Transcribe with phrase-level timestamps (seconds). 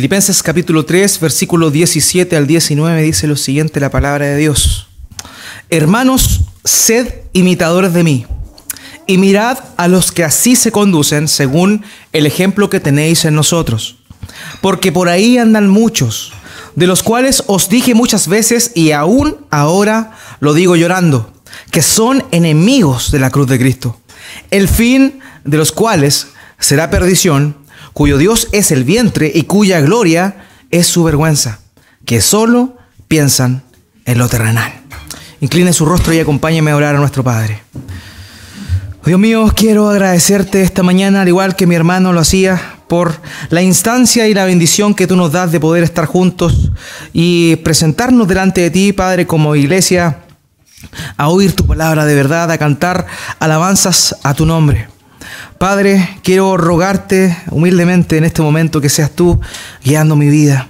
[0.00, 4.88] Filipenses capítulo 3, versículo 17 al 19 dice lo siguiente la palabra de Dios.
[5.68, 8.26] Hermanos, sed imitadores de mí
[9.06, 13.98] y mirad a los que así se conducen según el ejemplo que tenéis en nosotros.
[14.62, 16.32] Porque por ahí andan muchos,
[16.76, 21.30] de los cuales os dije muchas veces y aún ahora lo digo llorando,
[21.70, 24.00] que son enemigos de la cruz de Cristo,
[24.50, 27.59] el fin de los cuales será perdición
[27.92, 31.60] cuyo Dios es el vientre y cuya gloria es su vergüenza,
[32.04, 32.76] que solo
[33.08, 33.62] piensan
[34.04, 34.72] en lo terrenal.
[35.40, 37.62] Incline su rostro y acompáñeme a orar a nuestro Padre.
[39.04, 43.62] Dios mío, quiero agradecerte esta mañana, al igual que mi hermano lo hacía, por la
[43.62, 46.72] instancia y la bendición que tú nos das de poder estar juntos
[47.12, 50.18] y presentarnos delante de ti, Padre, como iglesia,
[51.16, 53.06] a oír tu palabra de verdad, a cantar
[53.38, 54.88] alabanzas a tu nombre.
[55.60, 59.38] Padre, quiero rogarte humildemente en este momento que seas tú
[59.84, 60.68] guiando mi vida.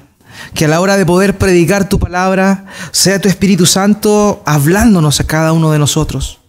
[0.52, 5.28] Que a la hora de poder predicar tu palabra, sea tu Espíritu Santo hablándonos a
[5.28, 6.41] cada uno de nosotros.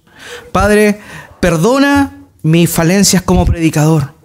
[0.51, 0.99] Padre,
[1.39, 4.15] perdona mis falencias como predicador.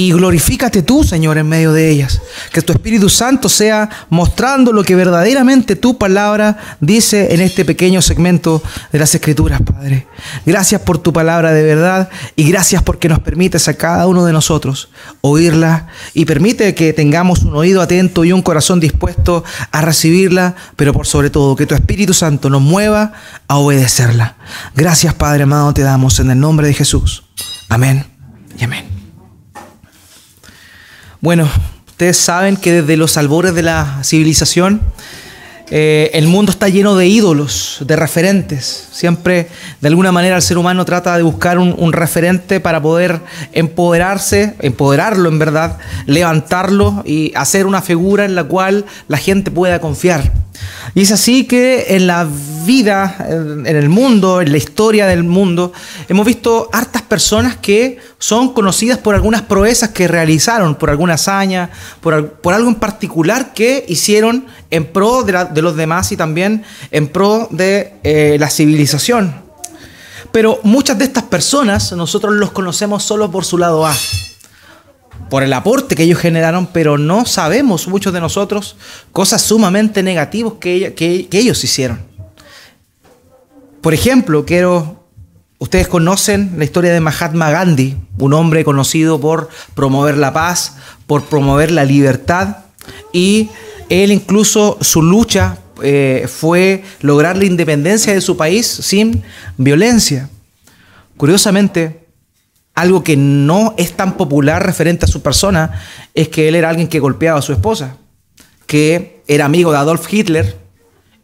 [0.00, 2.22] Y glorifícate tú, Señor, en medio de ellas.
[2.54, 8.00] Que tu Espíritu Santo sea mostrando lo que verdaderamente tu palabra dice en este pequeño
[8.00, 8.62] segmento
[8.92, 10.06] de las Escrituras, Padre.
[10.46, 14.32] Gracias por tu palabra de verdad y gracias porque nos permites a cada uno de
[14.32, 14.88] nosotros
[15.20, 20.94] oírla y permite que tengamos un oído atento y un corazón dispuesto a recibirla, pero
[20.94, 23.12] por sobre todo que tu Espíritu Santo nos mueva
[23.48, 24.36] a obedecerla.
[24.74, 27.24] Gracias, Padre amado, te damos en el nombre de Jesús.
[27.68, 28.06] Amén
[28.58, 28.89] y amén.
[31.22, 31.46] Bueno,
[31.86, 34.80] ustedes saben que desde los albores de la civilización,
[35.70, 38.88] eh, el mundo está lleno de ídolos, de referentes.
[38.90, 39.48] Siempre,
[39.82, 43.20] de alguna manera, el ser humano trata de buscar un, un, referente para poder
[43.52, 45.76] empoderarse, empoderarlo en verdad,
[46.06, 50.32] levantarlo y hacer una figura en la cual la gente pueda confiar.
[50.94, 52.26] Y es así que en la
[52.64, 55.72] vida, en el mundo, en la historia del mundo,
[56.08, 61.70] hemos visto hartas personas que son conocidas por algunas proezas que realizaron, por alguna hazaña,
[62.00, 67.48] por, algo en particular que hicieron en pro de, los demás y también en pro
[67.50, 69.34] de eh, la civilización.
[70.32, 73.94] Pero muchas de estas personas nosotros los conocemos solo por su lado A
[75.28, 78.76] por el aporte que ellos generaron, pero no sabemos muchos de nosotros
[79.12, 82.00] cosas sumamente negativas que, ellos hicieron.
[83.80, 85.04] Por ejemplo, quiero,
[85.58, 90.76] ustedes conocen la historia de Mahatma Gandhi, un hombre conocido por promover la paz,
[91.06, 92.58] por promover la libertad,
[93.12, 93.50] y
[93.88, 99.22] él incluso su lucha eh, fue lograr la independencia de su país sin
[99.56, 100.28] violencia.
[101.16, 101.99] Curiosamente,
[102.80, 105.82] algo que no es tan popular referente a su persona
[106.14, 107.96] es que él era alguien que golpeaba a su esposa,
[108.66, 110.56] que era amigo de Adolf Hitler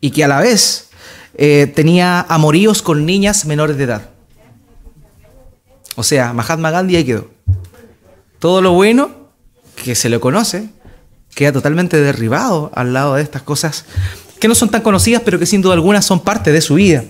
[0.01, 0.91] y que a la vez
[1.35, 4.11] eh, tenía amoríos con niñas menores de edad.
[5.97, 7.31] O sea, Mahatma Gandhi ahí quedó.
[8.39, 9.11] Todo lo bueno
[9.83, 10.69] que se le conoce
[11.35, 13.85] queda totalmente derribado al lado de estas cosas
[14.39, 17.05] que no son tan conocidas, pero que sin duda alguna son parte de su vida.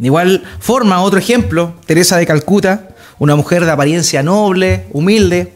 [0.00, 2.88] De igual forma, otro ejemplo, Teresa de Calcuta,
[3.18, 5.52] una mujer de apariencia noble, humilde,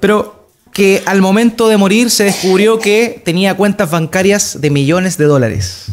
[0.00, 5.24] pero que al momento de morir se descubrió que tenía cuentas bancarias de millones de
[5.24, 5.86] dólares.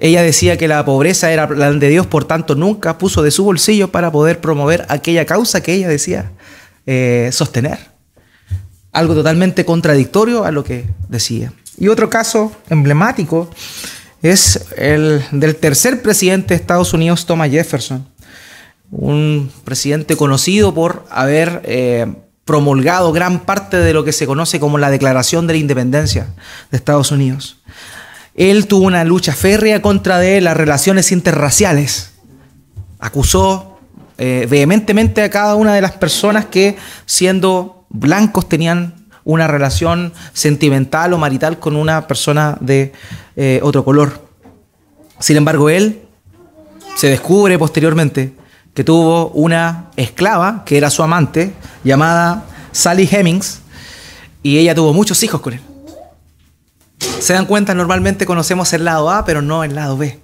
[0.00, 3.44] Ella decía que la pobreza era plan de Dios, por tanto nunca puso de su
[3.44, 6.32] bolsillo para poder promover aquella causa que ella decía
[6.86, 7.78] eh, sostener.
[8.90, 11.52] Algo totalmente contradictorio a lo que decía.
[11.78, 13.48] Y otro caso emblemático
[14.22, 18.06] es el del tercer presidente de Estados Unidos, Thomas Jefferson
[18.90, 22.06] un presidente conocido por haber eh,
[22.44, 26.28] promulgado gran parte de lo que se conoce como la Declaración de la Independencia
[26.70, 27.58] de Estados Unidos.
[28.34, 32.12] Él tuvo una lucha férrea contra de las relaciones interraciales.
[33.00, 33.78] Acusó
[34.16, 38.97] eh, vehementemente a cada una de las personas que, siendo blancos, tenían
[39.28, 42.94] una relación sentimental o marital con una persona de
[43.36, 44.26] eh, otro color.
[45.18, 46.00] Sin embargo, él
[46.96, 48.32] se descubre posteriormente
[48.72, 51.52] que tuvo una esclava, que era su amante,
[51.84, 53.60] llamada Sally Hemings,
[54.42, 55.60] y ella tuvo muchos hijos con él.
[57.20, 60.18] Se dan cuenta, normalmente conocemos el lado A, pero no el lado B.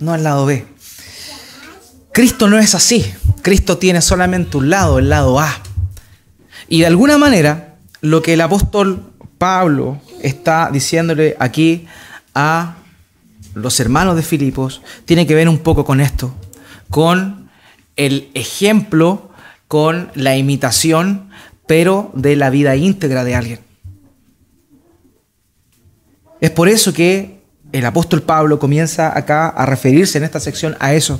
[0.00, 0.66] No el lado B.
[2.12, 3.14] Cristo no es así.
[3.42, 5.48] Cristo tiene solamente un lado, el lado A.
[6.68, 7.71] Y de alguna manera,
[8.02, 9.02] lo que el apóstol
[9.38, 11.86] Pablo está diciéndole aquí
[12.34, 12.74] a
[13.54, 16.34] los hermanos de Filipos tiene que ver un poco con esto,
[16.90, 17.50] con
[17.96, 19.30] el ejemplo
[19.72, 21.30] con la imitación,
[21.66, 23.60] pero de la vida íntegra de alguien.
[26.42, 27.40] Es por eso que
[27.72, 31.18] el apóstol Pablo comienza acá a referirse en esta sección a eso.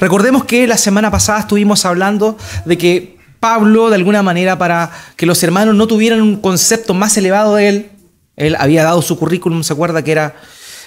[0.00, 5.26] Recordemos que la semana pasada estuvimos hablando de que Pablo, de alguna manera, para que
[5.26, 7.90] los hermanos no tuvieran un concepto más elevado de él,
[8.36, 10.36] él había dado su currículum, se acuerda que era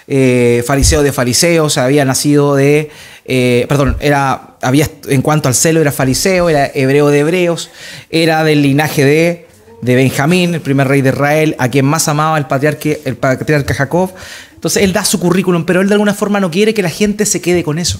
[0.07, 2.91] eh, fariseo de fariseos, había nacido de,
[3.25, 7.71] eh, perdón, era, había, en cuanto al celo era fariseo, era hebreo de hebreos,
[8.09, 9.47] era del linaje de,
[9.81, 13.73] de Benjamín, el primer rey de Israel, a quien más amaba el patriarca, el patriarca
[13.73, 14.13] Jacob.
[14.53, 17.25] Entonces él da su currículum, pero él de alguna forma no quiere que la gente
[17.25, 17.99] se quede con eso.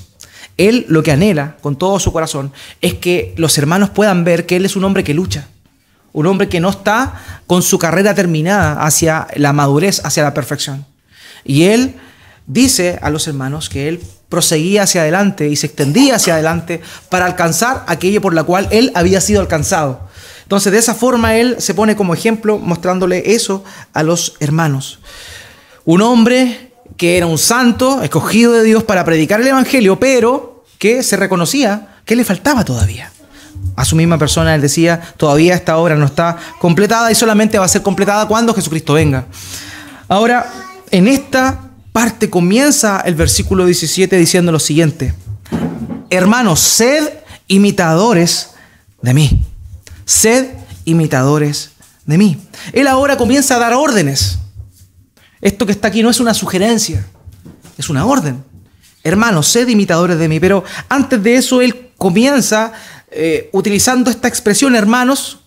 [0.57, 4.55] Él lo que anhela con todo su corazón es que los hermanos puedan ver que
[4.55, 5.47] él es un hombre que lucha,
[6.13, 10.85] un hombre que no está con su carrera terminada hacia la madurez, hacia la perfección.
[11.43, 11.95] Y él
[12.47, 17.25] dice a los hermanos que él proseguía hacia adelante y se extendía hacia adelante para
[17.25, 20.07] alcanzar aquello por la cual él había sido alcanzado.
[20.43, 23.63] Entonces de esa forma él se pone como ejemplo mostrándole eso
[23.93, 24.99] a los hermanos.
[25.85, 26.64] Un hombre
[26.97, 31.97] que era un santo, escogido de Dios para predicar el Evangelio, pero que se reconocía
[32.05, 33.11] que le faltaba todavía.
[33.75, 37.65] A su misma persona él decía, todavía esta obra no está completada y solamente va
[37.65, 39.25] a ser completada cuando Jesucristo venga.
[40.07, 40.51] Ahora,
[40.91, 45.13] en esta parte comienza el versículo 17 diciendo lo siguiente.
[46.09, 47.09] Hermanos, sed
[47.47, 48.51] imitadores
[49.01, 49.45] de mí.
[50.05, 50.47] Sed
[50.85, 51.71] imitadores
[52.05, 52.37] de mí.
[52.73, 54.39] Él ahora comienza a dar órdenes.
[55.45, 57.05] Esto que está aquí no es una sugerencia,
[57.77, 58.43] es una orden.
[59.03, 60.39] Hermanos, sed imitadores de mí.
[60.39, 62.73] Pero antes de eso, él comienza
[63.11, 65.37] eh, utilizando esta expresión, hermanos,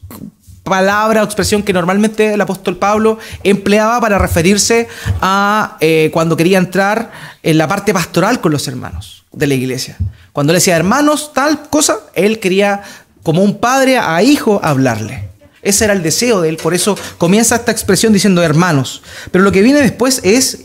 [0.62, 4.86] palabra o expresión que normalmente el apóstol Pablo empleaba para referirse
[5.20, 7.10] a eh, cuando quería entrar
[7.42, 9.96] en la parte pastoral con los hermanos de la iglesia.
[10.32, 12.82] Cuando le decía hermanos, tal cosa, él quería
[13.24, 15.27] como un padre a hijo hablarle.
[15.68, 19.02] Ese era el deseo de él, por eso comienza esta expresión diciendo hermanos.
[19.30, 20.60] Pero lo que viene después es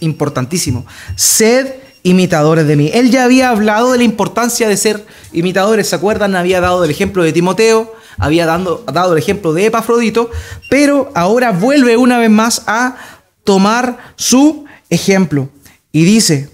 [0.00, 0.86] importantísimo.
[1.16, 2.90] Sed imitadores de mí.
[2.92, 6.36] Él ya había hablado de la importancia de ser imitadores, ¿se acuerdan?
[6.36, 10.30] Había dado el ejemplo de Timoteo, había dado, el ejemplo de Epafrodito,
[10.68, 12.96] pero ahora vuelve una vez más a
[13.44, 15.48] tomar su ejemplo
[15.90, 16.50] y dice,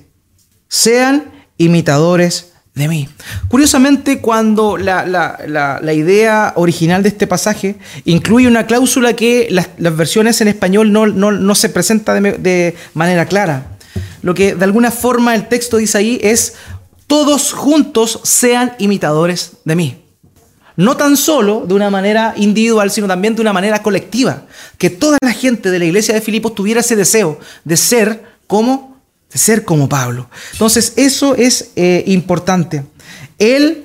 [0.68, 3.08] sean imitadores de mí.
[3.48, 10.48] Curiosamente, cuando la, idea original de este pasaje incluye una cláusula que las, versiones en
[10.48, 13.66] español no, se presenta de, de manera clara.
[14.22, 16.54] Lo que de alguna forma el texto dice ahí es,
[17.06, 20.02] todos juntos sean imitadores de mí
[20.78, 24.44] no tan solo de una manera individual, sino también de una manera colectiva.
[24.78, 28.97] Que toda la gente de la iglesia de Filipos tuviera ese deseo de ser como,
[29.32, 30.28] de ser como Pablo.
[30.52, 32.84] Entonces, eso es eh, importante.
[33.38, 33.84] Él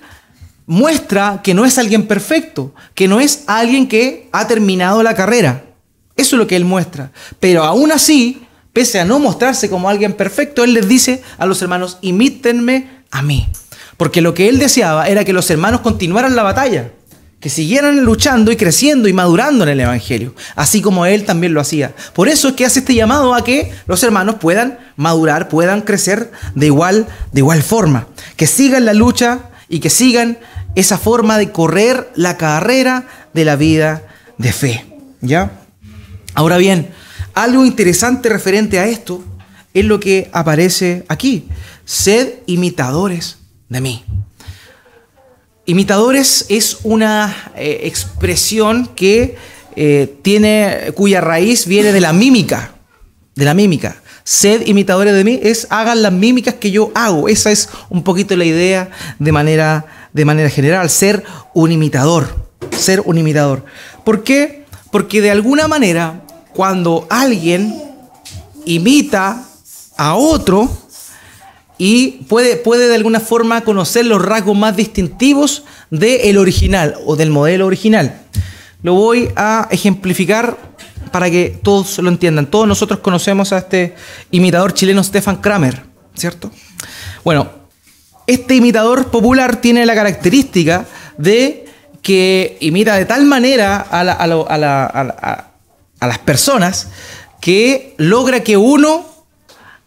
[0.66, 5.66] muestra que no es alguien perfecto, que no es alguien que ha terminado la carrera.
[6.16, 7.12] Eso es lo que él muestra.
[7.40, 11.62] Pero aún así, pese a no mostrarse como alguien perfecto, él les dice a los
[11.62, 13.48] hermanos, imítenme a mí.
[13.98, 16.92] Porque lo que él deseaba era que los hermanos continuaran la batalla,
[17.44, 21.60] que siguieran luchando y creciendo y madurando en el Evangelio, así como él también lo
[21.60, 21.94] hacía.
[22.14, 26.32] Por eso es que hace este llamado a que los hermanos puedan madurar, puedan crecer
[26.56, 28.08] de igual, de igual forma,
[28.38, 30.38] que sigan la lucha y que sigan
[30.76, 34.04] esa forma de correr la carrera de la vida
[34.38, 34.86] de fe.
[35.20, 35.52] ¿Ya?
[36.36, 36.92] Ahora bien,
[37.34, 39.22] algo interesante referente a esto
[39.74, 41.50] es lo que aparece aquí.
[41.84, 44.06] Sed imitadores de mí.
[45.66, 49.38] Imitadores es una eh, expresión que
[49.78, 52.74] eh, tiene, cuya raíz viene de la mímica,
[53.36, 53.96] de la mímica.
[54.26, 57.30] Sed imitadores de mí es hagan las mímicas que yo hago.
[57.30, 58.90] Esa es un poquito la idea
[59.20, 63.64] de manera, de manera general, ser un imitador, ser un imitador.
[64.04, 64.66] ¿Por qué?
[64.92, 67.74] Porque de alguna manera, cuando alguien
[68.66, 69.46] imita
[69.96, 70.70] a otro,
[71.86, 77.30] y puede, puede de alguna forma conocer los rasgos más distintivos del original o del
[77.30, 78.22] modelo original.
[78.84, 80.58] Lo voy a ejemplificar
[81.12, 82.46] para que todos lo entiendan.
[82.46, 83.96] Todos nosotros conocemos a este
[84.32, 85.84] imitador chileno Stefan Kramer,
[86.16, 86.52] ¿cierto?
[87.26, 87.50] Bueno,
[88.28, 90.86] este imitador popular tiene la característica
[91.18, 91.66] de
[92.02, 94.00] que imita de tal manera a,
[96.00, 96.88] a las personas
[97.42, 99.06] que logra que uno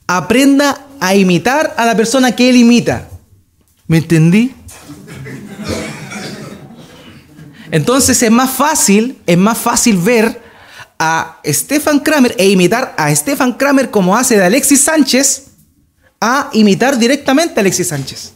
[0.06, 3.08] aprenda a imitar a la persona que él imita.
[3.86, 4.54] ¿Me entendí?
[7.70, 10.42] Entonces es más fácil, es más fácil ver
[10.98, 15.48] a Stefan Kramer e imitar a Stefan Kramer como hace de Alexis Sánchez
[16.20, 18.32] a imitar directamente a Alexis Sánchez.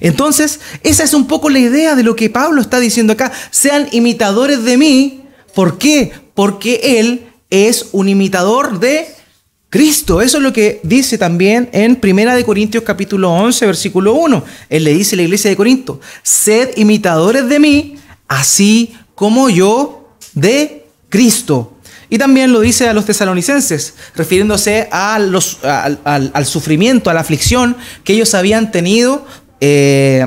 [0.00, 3.32] Entonces, esa es un poco la idea de lo que Pablo está diciendo acá.
[3.50, 5.24] Sean imitadores de mí.
[5.54, 6.12] ¿Por qué?
[6.34, 9.15] Porque él es un imitador de
[9.76, 10.22] Cristo.
[10.22, 14.42] Eso es lo que dice también en Primera de Corintios capítulo 11, versículo 1.
[14.70, 20.16] Él le dice a la iglesia de Corinto, sed imitadores de mí, así como yo
[20.32, 21.74] de Cristo.
[22.08, 25.38] Y también lo dice a los tesalonicenses, refiriéndose al,
[26.46, 29.26] sufrimiento, a la aflicción que ellos habían tenido,
[29.60, 30.26] eh,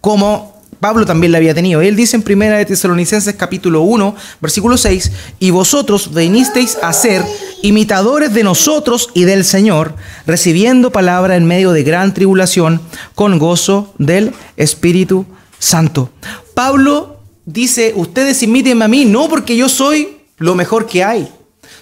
[0.00, 0.51] como
[0.82, 1.80] Pablo también la había tenido.
[1.80, 7.22] Él dice en Primera de Tesalonicenses capítulo 1, versículo 6, y vosotros venisteis a ser
[7.62, 9.94] imitadores de nosotros y del Señor,
[10.26, 12.80] recibiendo palabra en medio de gran tribulación,
[13.14, 15.24] con gozo del Espíritu
[15.60, 16.10] Santo.
[16.52, 21.28] Pablo dice, ustedes imítenme a mí, no porque yo soy lo mejor que hay,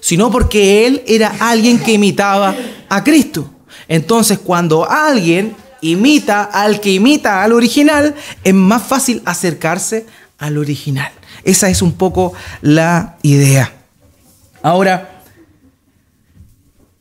[0.00, 2.54] sino porque él era alguien que imitaba
[2.90, 3.48] a Cristo.
[3.88, 10.06] Entonces, cuando alguien imita al que imita al original, es más fácil acercarse
[10.38, 11.12] al original.
[11.44, 13.72] Esa es un poco la idea.
[14.62, 15.20] Ahora,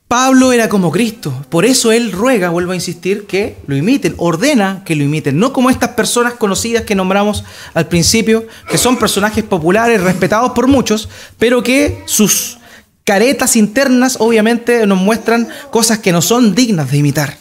[0.10, 4.82] Pablo era como Cristo, por eso él ruega, vuelvo a insistir, que lo imiten, ordena
[4.84, 7.44] que lo imiten, no como estas personas conocidas que nombramos
[7.76, 12.58] al principio, que son personajes populares, respetados por muchos, pero que sus
[13.04, 17.38] caretas internas obviamente nos muestran cosas que no son dignas de imitar.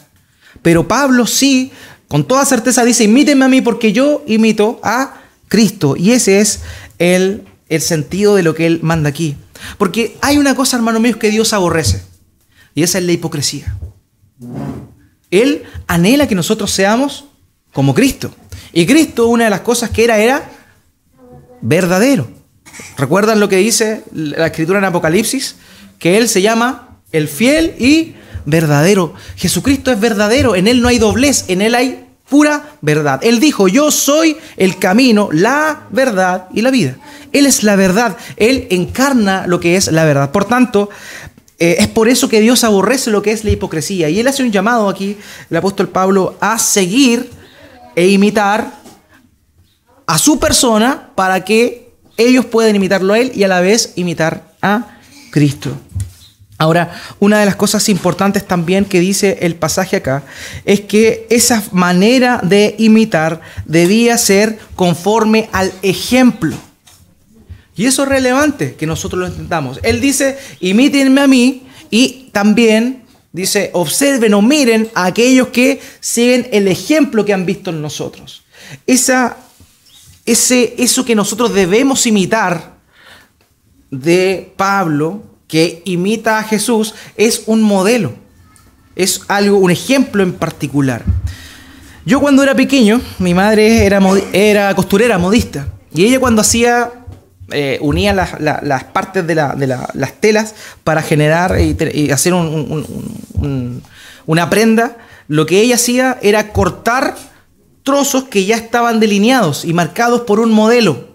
[0.63, 1.73] Pero Pablo sí,
[2.09, 5.97] con toda certeza dice, imítenme a mí porque yo imito a Cristo.
[5.97, 6.61] Y ese es
[6.99, 9.37] el, el sentido de lo que él manda aquí.
[9.77, 12.03] Porque hay una cosa, hermano mío, que Dios aborrece.
[12.75, 13.77] Y esa es la hipocresía.
[15.31, 17.27] Él anhela que nosotros seamos
[17.73, 18.33] como Cristo.
[18.73, 20.51] Y Cristo, una de las cosas que era, era
[21.61, 22.29] verdadero.
[22.97, 25.57] ¿Recuerdan lo que dice la escritura en Apocalipsis?
[25.99, 28.15] Que Él se llama el fiel y
[28.49, 29.15] verdadero.
[29.37, 33.21] Jesucristo es verdadero, en Él no hay doblez, en Él hay pura verdad.
[33.23, 36.97] Él dijo, yo soy el camino, la verdad y la vida.
[37.33, 40.31] Él es la verdad, Él encarna lo que es la verdad.
[40.31, 40.89] Por tanto,
[41.59, 44.09] eh, es por eso que Dios aborrece lo que es la hipocresía.
[44.09, 45.19] Y Él hace un llamado aquí,
[45.51, 47.31] el apóstol Pablo, a seguir
[47.95, 48.73] e imitar
[50.07, 54.55] a su persona para que ellos puedan imitarlo a Él y a la vez imitar
[54.63, 54.99] a
[55.31, 55.71] Cristo.
[56.61, 60.25] Ahora, una de las cosas importantes también que dice el pasaje acá
[60.65, 66.57] es que esa manera de imitar debía ser conforme al ejemplo.
[67.77, 69.79] Y eso es relevante que nosotros lo intentamos.
[69.85, 76.49] Él dice, imítenme a mí y también dice, observen o miren a aquellos que siguen
[76.51, 78.43] el ejemplo que han visto en nosotros.
[78.85, 79.37] Esa,
[80.27, 82.79] ese, eso que nosotros debemos imitar
[83.93, 88.13] de Pablo que imita a Jesús es un modelo,
[88.95, 91.03] es algo, un ejemplo en particular.
[92.05, 94.01] Yo cuando era pequeño, mi madre era,
[94.33, 96.93] era costurera, modista, y ella cuando hacía,
[97.51, 103.81] eh, unía las, partes de, las telas para generar y, hacer una
[104.51, 104.97] prenda,
[105.29, 107.17] lo que ella hacía era cortar
[107.83, 111.09] trozos que ya estaban delineados y marcados por un modelo.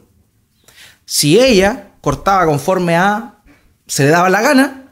[1.06, 3.33] Si ella cortaba conforme a
[3.94, 4.86] se le daba la gana,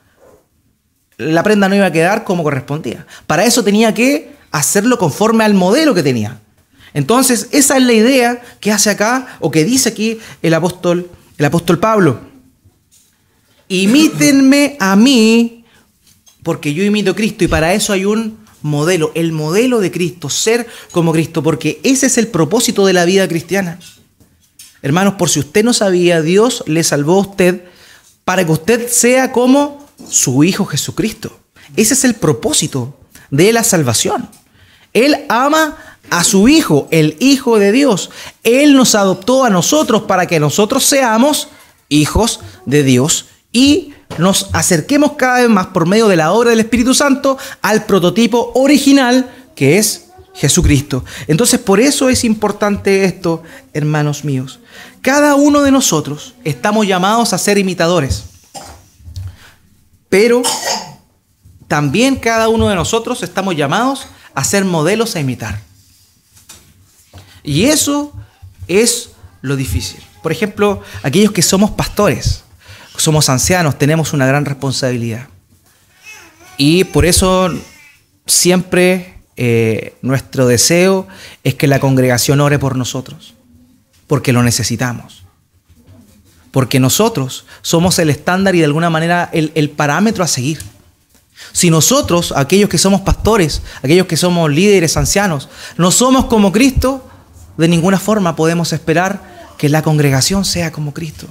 [1.18, 3.08] la prenda no iba a quedar como correspondía.
[3.26, 6.40] Para eso tenía que hacerlo conforme al modelo que tenía.
[6.94, 11.46] Entonces, esa es la idea que hace acá o que dice aquí el apóstol, el
[11.46, 12.20] apóstol Pablo.
[13.70, 15.66] Imítenme a mí,
[16.44, 20.30] porque yo imito a Cristo y para eso hay un modelo, el modelo de Cristo,
[20.30, 23.80] ser como Cristo, porque ese es el propósito de la vida cristiana.
[24.84, 27.71] Hermanos, por si usted no sabía, Dios le salvó a usted
[28.26, 31.38] para que usted sea como su Hijo Jesucristo.
[31.76, 32.98] Ese es el propósito
[33.30, 34.30] de la salvación.
[34.94, 35.78] Él ama
[36.10, 38.10] a su Hijo, el Hijo de Dios.
[38.44, 41.48] Él nos adoptó a nosotros para que nosotros seamos
[41.90, 46.60] hijos de Dios y nos acerquemos cada vez más por medio de la obra del
[46.60, 51.04] Espíritu Santo al prototipo original que es Jesucristo.
[51.28, 54.60] Entonces por eso es importante esto, hermanos míos.
[55.02, 58.26] Cada uno de nosotros estamos llamados a ser imitadores,
[60.10, 60.44] pero
[61.68, 64.06] también cada uno de nosotros estamos llamados
[64.36, 65.60] a ser modelos a imitar.
[67.44, 68.14] Y eso
[68.68, 69.10] es
[69.42, 70.02] lo difícil.
[70.22, 72.44] Por ejemplo, aquellos que somos pastores,
[72.96, 75.28] somos ancianos, tenemos una gran responsabilidad.
[76.58, 77.50] Y por eso
[78.28, 81.08] siempre eh, nuestro deseo
[81.44, 83.34] es que la congregación ore por nosotros
[84.12, 85.24] porque lo necesitamos.
[86.52, 90.62] Porque nosotros somos el estándar y de alguna manera el, parámetro a seguir.
[91.54, 97.08] Si nosotros, aquellos que somos pastores, aquellos que somos líderes, ancianos, no somos como Cristo,
[97.56, 101.28] de ninguna forma podemos esperar que la congregación sea como Cristo.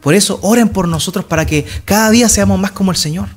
[0.00, 3.28] Por eso oren por nosotros para que cada día seamos más como el Señor.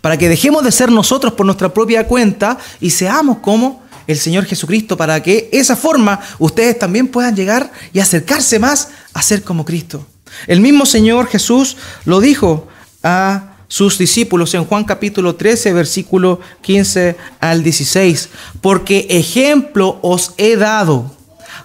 [0.00, 4.46] Para que dejemos de ser nosotros por nuestra propia cuenta y seamos como el Señor
[4.46, 4.96] Jesucristo.
[4.96, 10.04] Para que esa forma ustedes también puedan llegar y acercarse más a ser como Cristo.
[10.48, 12.66] El mismo Señor Jesús lo dijo
[13.04, 18.30] a sus discípulos en Juan capítulo 13, versículo 15 al 16.
[18.60, 21.14] Porque ejemplo os he dado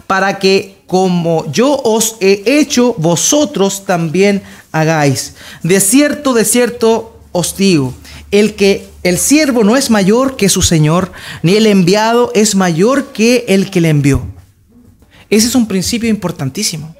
[0.05, 5.33] para que como yo os he hecho, vosotros también hagáis.
[5.63, 7.95] De cierto, de cierto os digo,
[8.29, 13.11] el que el siervo no es mayor que su Señor, ni el enviado es mayor
[13.11, 14.25] que el que le envió.
[15.29, 16.95] Ese es un principio importantísimo.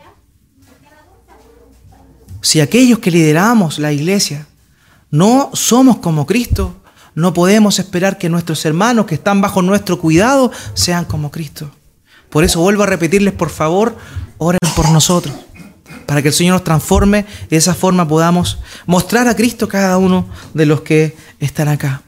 [2.42, 4.48] Si aquellos que lideramos la iglesia
[5.12, 6.76] no somos como Cristo,
[7.16, 11.72] no podemos esperar que nuestros hermanos que están bajo nuestro cuidado sean como Cristo.
[12.30, 13.96] Por eso vuelvo a repetirles, por favor,
[14.40, 15.36] oren por nosotros,
[16.08, 18.58] para que el Señor nos transforme y de esa forma podamos
[18.88, 22.02] mostrar a Cristo cada uno de los que están acá.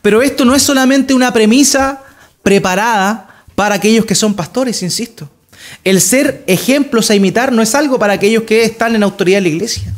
[0.00, 2.02] Pero esto no es solamente una premisa
[2.42, 5.28] preparada para aquellos que son pastores, insisto.
[5.84, 9.42] El ser ejemplos a imitar no es algo para aquellos que están en autoridad de
[9.42, 9.92] la iglesia.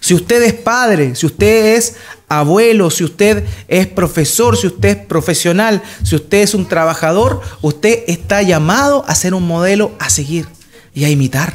[0.00, 1.96] Si usted es padre, si usted es
[2.28, 8.04] abuelo, si usted es profesor, si usted es profesional, si usted es un trabajador, usted
[8.06, 10.46] está llamado a ser un modelo a seguir
[10.94, 11.54] y a imitar.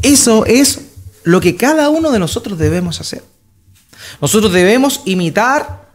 [0.00, 0.80] Eso es
[1.24, 3.22] lo que cada uno de nosotros debemos hacer.
[4.20, 5.88] Nosotros debemos imitar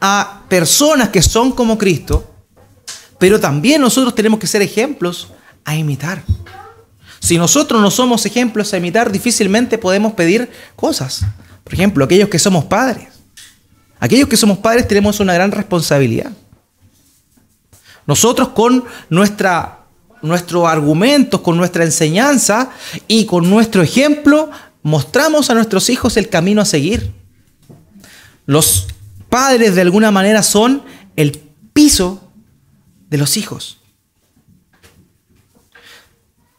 [0.00, 2.28] a personas que son como Cristo,
[3.18, 5.28] pero también nosotros tenemos que ser ejemplos
[5.64, 6.22] a imitar.
[7.20, 11.22] Si nosotros no somos ejemplos a imitar, difícilmente podemos pedir cosas.
[11.64, 13.08] Por ejemplo, aquellos que somos padres.
[14.00, 16.30] Aquellos que somos padres tenemos una gran responsabilidad.
[18.06, 19.80] Nosotros con nuestra,
[20.22, 22.70] nuestros argumentos, con nuestra enseñanza
[23.08, 24.50] y con nuestro ejemplo,
[24.82, 27.12] mostramos a nuestros hijos el camino a seguir.
[28.48, 28.86] Los
[29.28, 30.82] padres de alguna manera son
[31.16, 31.32] el
[31.74, 32.30] piso
[33.10, 33.76] de los hijos.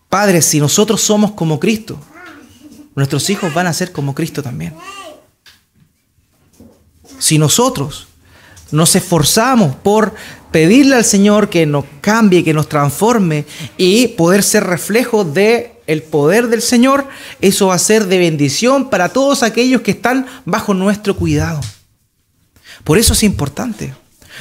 [0.07, 1.99] Padres, si nosotros somos como Cristo,
[2.93, 4.75] nuestros hijos van a ser como Cristo también.
[7.17, 8.05] Si nosotros
[8.69, 10.13] nos esforzamos por
[10.51, 13.45] pedirle al Señor que nos cambie, que nos transforme
[13.77, 17.07] y poder ser reflejo de el poder del Señor,
[17.41, 21.59] eso va a ser de bendición para todos aquellos que están bajo nuestro cuidado.
[22.83, 23.93] Por eso es importante.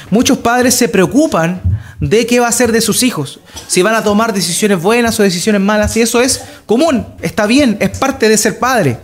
[0.09, 1.61] Muchos padres se preocupan
[1.99, 5.23] de qué va a ser de sus hijos, si van a tomar decisiones buenas o
[5.23, 8.97] decisiones malas, y eso es común, está bien, es parte de ser padre.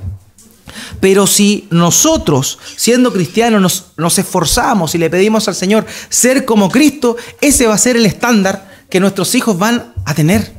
[0.99, 6.69] Pero si nosotros, siendo cristianos, nos, nos, esforzamos y le pedimos al Señor ser como
[6.69, 10.53] Cristo, ese va a ser el estándar que nuestros hijos van a tener.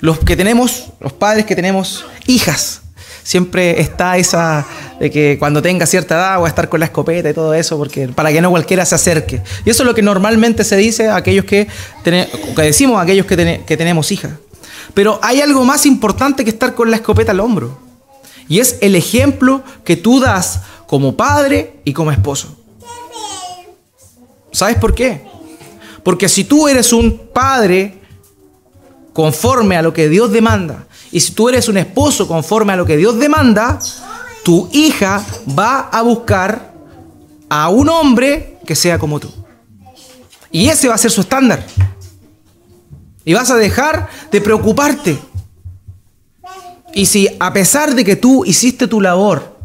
[0.00, 2.82] Los que tenemos, los padres que tenemos hijas,
[3.28, 4.66] siempre está esa
[4.98, 7.76] de que cuando tenga cierta edad voy a estar con la escopeta y todo eso,
[7.76, 9.42] porque para que no cualquiera se acerque.
[9.66, 11.68] Y eso es lo que normalmente se dice a aquellos que,
[12.04, 14.32] que decimos a aquellos que, que tenemos hijas.
[14.94, 17.78] Pero hay algo más importante que estar con la escopeta al hombro.
[18.48, 22.56] Y es el ejemplo que tú das como padre y como esposo.
[24.52, 25.26] ¿Sabes por qué?
[26.02, 27.98] Porque si tú eres un padre
[29.12, 32.84] conforme a lo que Dios demanda, y si tú eres un esposo conforme a lo
[32.84, 33.78] que Dios demanda,
[34.44, 35.24] tu hija
[35.58, 36.74] va a buscar
[37.48, 39.30] a un hombre que sea como tú.
[40.50, 41.64] Y ese va a ser su estándar.
[43.24, 45.18] Y vas a dejar de preocuparte.
[46.94, 49.56] Y si a pesar de que tú hiciste tu labor,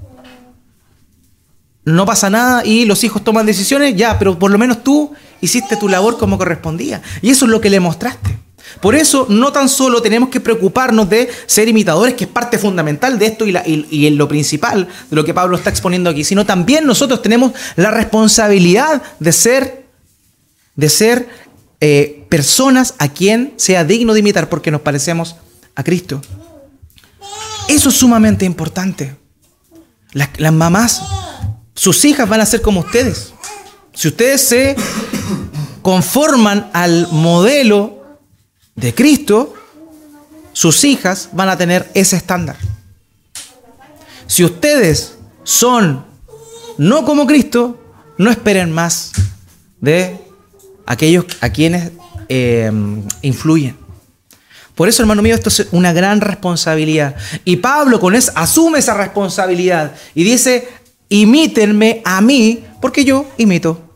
[1.85, 5.75] no pasa nada y los hijos toman decisiones, ya, pero por lo menos tú hiciste
[5.75, 7.01] tu labor como correspondía.
[7.21, 8.42] Y eso es lo que le mostraste.
[8.79, 13.19] Por eso no tan solo tenemos que preocuparnos de ser imitadores, que es parte fundamental
[13.19, 16.85] de esto y, la, lo principal de lo que Pablo está exponiendo aquí, sino también
[16.85, 19.85] nosotros tenemos la responsabilidad de ser,
[20.75, 21.29] de ser
[21.81, 25.35] eh, personas a quien sea digno de imitar porque nos parecemos
[25.75, 26.21] a Cristo.
[27.67, 29.15] Eso es sumamente importante.
[30.13, 31.01] Las mamás,
[31.73, 33.33] sus hijas van a ser como ustedes.
[33.93, 34.75] Si ustedes se
[35.81, 38.02] conforman al modelo
[38.75, 39.53] de Cristo,
[40.51, 42.57] sus hijas van a tener ese estándar.
[44.27, 46.05] Si ustedes son
[46.77, 47.79] no como Cristo,
[48.17, 49.11] no esperen más
[49.79, 50.17] de
[50.85, 51.91] aquellos a quienes
[52.29, 53.77] em, influyen.
[54.75, 57.15] Por eso, hermano mío, esto es una gran responsabilidad.
[57.45, 60.67] Y Pablo con eso asume esa responsabilidad y dice,
[61.09, 63.92] imítenme a mí, porque yo imito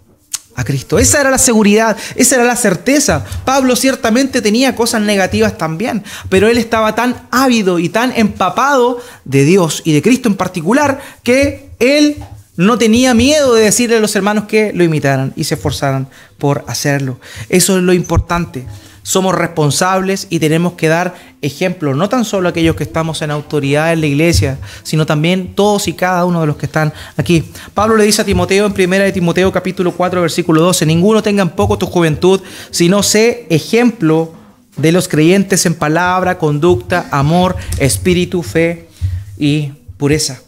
[0.58, 1.00] a Cristo.
[1.00, 3.24] Esa era la seguridad, esa era la certeza.
[3.46, 9.46] Pablo ciertamente tenía cosas negativas también, pero él estaba tan ávido y tan empapado de
[9.46, 12.18] Dios y de Cristo en particular que él
[12.56, 16.66] no tenía miedo de decirle a los hermanos que lo imitaran y se esforzaran por
[16.68, 17.20] hacerlo.
[17.50, 18.66] Eso es lo importante
[19.08, 23.94] somos responsables y tenemos que dar ejemplo, no tan solo aquellos que estamos en autoridad
[23.94, 27.46] en la iglesia, sino también todos y cada uno de los que están aquí.
[27.74, 31.42] Pablo le dice a Timoteo en 1 de Timoteo capítulo 4 versículo 12, ninguno tenga
[31.42, 34.34] en poco tu juventud, sino sé ejemplo
[34.76, 38.90] de los creyentes en palabra, conducta, amor, espíritu, fe
[39.38, 40.42] y pureza.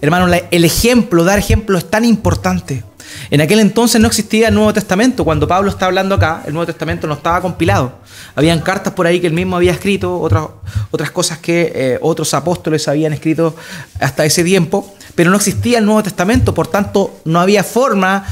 [0.00, 2.82] Hermano, el ejemplo, dar ejemplo es tan importante.
[3.30, 5.24] En aquel entonces no existía el Nuevo Testamento.
[5.24, 7.98] Cuando Pablo está hablando acá, el Nuevo Testamento no estaba compilado.
[8.34, 10.46] Habían cartas por ahí que él mismo había escrito, otras,
[10.90, 13.56] otras cosas que eh, otros apóstoles habían escrito
[14.00, 18.24] hasta ese tiempo, pero no existía el Nuevo Testamento, por tanto no había forma,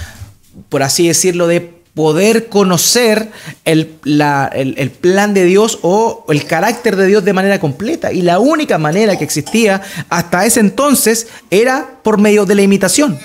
[0.68, 3.30] por así decirlo, de poder conocer
[3.64, 8.12] el, el, plan de Dios o el carácter de Dios de manera completa.
[8.12, 13.18] Y la única manera que existía hasta ese entonces era por medio de la imitación.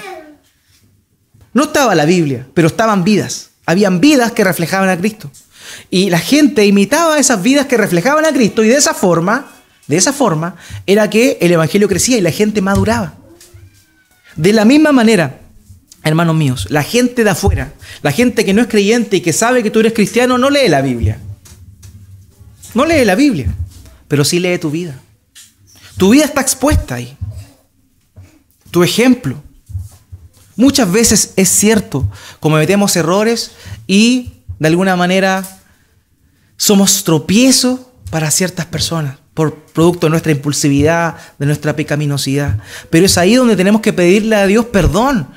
[1.53, 3.49] No estaba la Biblia, pero estaban vidas.
[3.65, 5.31] Habían vidas que reflejaban a Cristo.
[5.89, 9.47] Y la gente imitaba esas vidas que reflejaban a Cristo y de esa forma,
[9.87, 13.15] de esa forma, era que el Evangelio crecía y la gente maduraba.
[14.35, 15.39] De la misma manera,
[16.03, 19.63] hermanos míos, la gente de afuera, la gente que no es creyente y que sabe
[19.63, 21.19] que tú eres cristiano, no lee la Biblia.
[22.73, 23.53] No lee la Biblia,
[24.07, 24.99] pero sí lee tu vida.
[25.97, 27.17] Tu vida está expuesta ahí.
[28.71, 29.43] Tu ejemplo.
[30.59, 32.05] Muchas veces es cierto,
[32.41, 33.51] cometemos errores
[33.87, 35.41] y de alguna manera
[36.57, 42.57] somos tropiezo para ciertas personas por producto de nuestra impulsividad, de nuestra pecaminosidad.
[42.89, 45.29] Pero es ahí donde tenemos que pedirle a Dios perdón,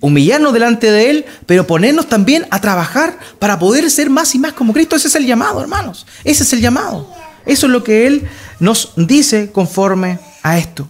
[0.00, 4.54] humillarnos delante de Él, pero ponernos también a trabajar para poder ser más y más
[4.54, 4.96] como Cristo.
[4.96, 6.06] Ese es el llamado, hermanos.
[6.24, 7.12] Ese es el llamado.
[7.44, 8.26] Eso es lo que Él
[8.58, 10.88] nos dice conforme a esto.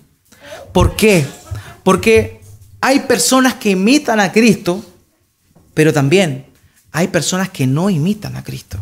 [0.73, 1.27] ¿Por qué?
[1.83, 2.40] Porque
[2.81, 4.85] hay personas que imitan a Cristo,
[5.75, 6.47] pero también
[6.93, 8.79] hay personas que no imitan a Cristo.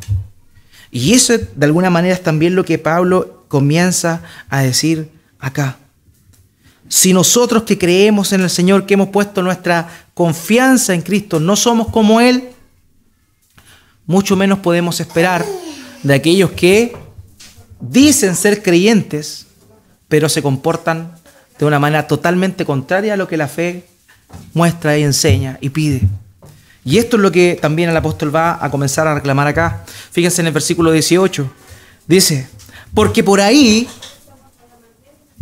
[0.90, 5.78] Y eso de alguna manera es también lo que Pablo comienza a decir acá.
[6.88, 11.54] Si nosotros que creemos en el Señor, que hemos puesto nuestra confianza en Cristo, no
[11.56, 12.48] somos como Él,
[14.06, 15.44] mucho menos podemos esperar
[16.02, 16.96] de aquellos que
[17.78, 19.46] dicen ser creyentes,
[20.08, 21.17] pero se comportan
[21.58, 23.84] de una manera totalmente contraria a lo que la fe
[24.54, 26.02] muestra y enseña y pide.
[26.84, 29.84] Y esto es lo que también el apóstol va a comenzar a reclamar acá.
[30.10, 31.50] Fíjense en el versículo 18.
[32.06, 32.48] Dice,
[32.94, 33.88] porque por ahí,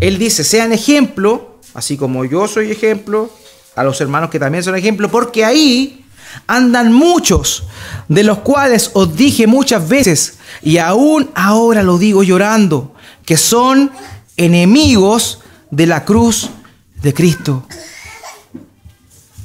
[0.00, 3.30] él dice, sean ejemplo, así como yo soy ejemplo,
[3.76, 6.04] a los hermanos que también son ejemplo, porque ahí
[6.46, 7.64] andan muchos,
[8.08, 13.92] de los cuales os dije muchas veces, y aún ahora lo digo llorando, que son
[14.36, 16.50] enemigos de la cruz
[17.02, 17.66] de Cristo.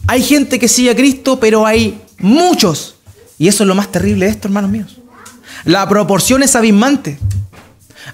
[0.08, 2.96] Hay gente que sigue a Cristo, pero hay muchos.
[3.38, 4.98] Y eso es lo más terrible de esto, hermanos míos.
[5.64, 7.18] La proporción es abismante.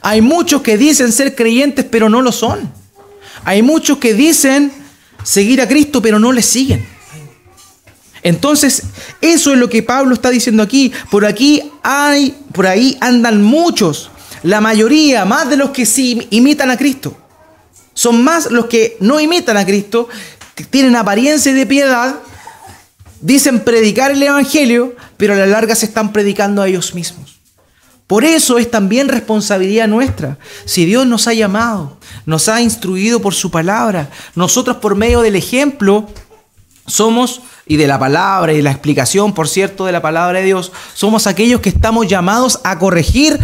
[0.02, 2.72] Hay muchos que dicen ser creyentes, pero no lo son.
[3.46, 4.72] Hay muchos que dicen
[5.24, 6.86] seguir a Cristo, pero no le siguen.
[8.24, 8.84] Entonces,
[9.22, 10.92] eso es lo que Pablo está diciendo aquí.
[11.10, 14.12] Por aquí hay, por ahí andan muchos.
[14.44, 17.18] La mayoría, más de los que sí imitan a Cristo.
[17.98, 20.08] Son más los que no imitan a Cristo
[20.70, 22.18] tienen apariencia de piedad,
[23.22, 27.40] dicen predicar el Evangelio, pero a la larga se están predicando a ellos mismos.
[28.06, 30.38] Por eso es también responsabilidad nuestra.
[30.66, 35.36] Si Dios nos ha llamado, nos ha instruido por su palabra, nosotros por medio del
[35.36, 36.08] ejemplo
[36.86, 40.46] somos, y de la palabra y de la explicación, por cierto, de la palabra de
[40.46, 43.40] Dios, somos aquellos que estamos llamados a corregir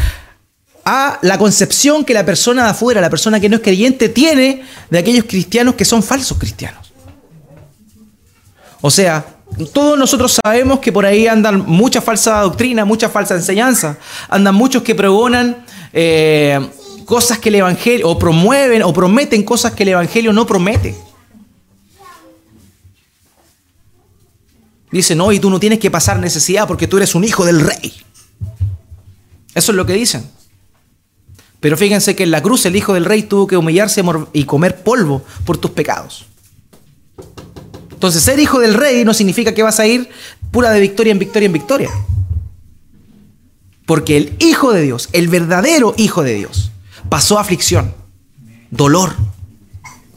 [0.85, 4.63] a la concepción que la persona de afuera, la persona que no es creyente, tiene
[4.89, 6.93] de aquellos cristianos que son falsos cristianos.
[8.81, 9.25] O sea,
[9.71, 13.97] todos nosotros sabemos que por ahí andan mucha falsa doctrina, mucha falsa enseñanza.
[14.27, 16.59] Andan muchos que pregonan eh,
[17.05, 20.95] cosas que el Evangelio, o promueven o prometen cosas que el Evangelio no promete.
[24.91, 27.61] Dicen, no, y tú no tienes que pasar necesidad porque tú eres un hijo del
[27.61, 27.93] rey.
[29.55, 30.29] Eso es lo que dicen.
[31.63, 34.83] Pero fíjense que en la cruz el hijo del rey tuvo que humillarse y comer
[34.83, 36.25] polvo por tus pecados.
[37.89, 40.09] Entonces, ser hijo del rey no significa que vas a ir
[40.51, 41.89] pura de victoria en victoria en victoria.
[43.85, 46.73] Porque el Hijo de Dios, el verdadero Hijo de Dios,
[47.07, 47.95] pasó aflicción,
[48.69, 49.15] dolor.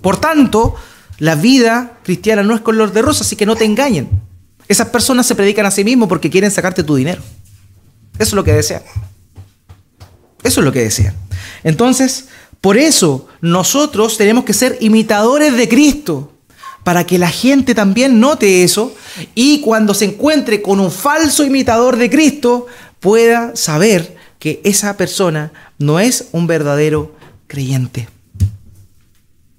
[0.00, 0.74] Por tanto,
[1.20, 4.09] la vida cristiana no es color de rosa, así que no te engañen.
[4.66, 7.22] Esas personas se predican a sí mismos porque quieren sacarte tu dinero.
[8.14, 8.82] Eso es lo que desean.
[10.46, 11.14] Eso es lo que desean.
[11.64, 12.28] Entonces,
[12.61, 16.32] por eso nosotros tenemos que ser imitadores de Cristo,
[16.87, 18.94] para que la gente también note eso
[19.35, 22.66] y cuando se encuentre con un falso imitador de Cristo,
[23.00, 27.16] pueda saber que esa persona no es un verdadero
[27.48, 28.09] creyente.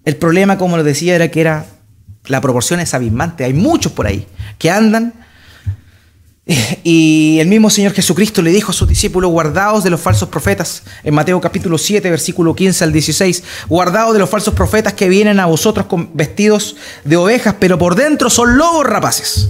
[0.06, 1.66] El problema, como lo decía, era que era
[2.28, 3.44] la proporción es abismante.
[3.44, 4.26] Hay muchos por ahí
[4.58, 5.14] que andan
[6.84, 10.84] y el mismo Señor Jesucristo le dijo a sus discípulos, guardaos de los falsos profetas,
[11.04, 15.40] en Mateo capítulo 7, versículo 15 al 16, guardaos de los falsos profetas que vienen
[15.40, 19.50] a vosotros con vestidos de ovejas, pero por dentro son lobos rapaces.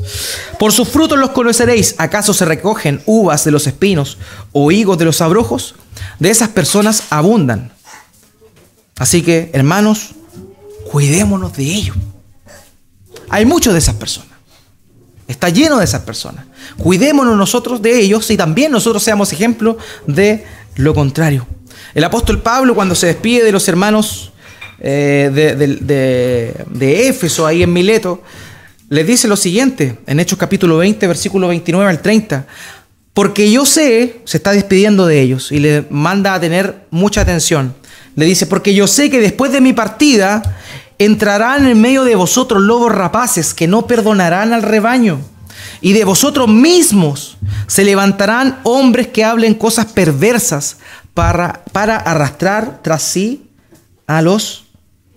[0.57, 1.95] Por sus frutos los conoceréis.
[1.99, 4.17] ¿Acaso se recogen uvas de los espinos
[4.51, 5.75] o higos de los abrojos?
[6.19, 7.71] De esas personas abundan.
[8.97, 10.15] Así que, hermanos,
[10.91, 11.95] cuidémonos de ellos.
[13.29, 14.36] Hay muchos de esas personas.
[15.27, 16.45] Está lleno de esas personas.
[16.77, 21.45] Cuidémonos nosotros de ellos y también nosotros seamos ejemplo de lo contrario.
[21.93, 24.31] El apóstol Pablo cuando se despide de los hermanos
[24.79, 25.29] eh,
[26.69, 28.21] de, Éfeso, ahí en Mileto,
[28.89, 32.45] les dice lo siguiente, en Hechos capítulo 20, versículo 29 al 30.
[33.13, 37.73] Porque yo sé, se está despidiendo de ellos y le manda a tener mucha atención.
[38.15, 40.57] Le dice, porque yo sé que después de mi partida
[40.99, 45.19] entrarán en medio de vosotros lobos rapaces que no perdonarán al rebaño.
[45.81, 50.77] Y de vosotros mismos se levantarán hombres que hablen cosas perversas
[51.13, 53.49] para, para arrastrar tras sí
[54.07, 54.65] a los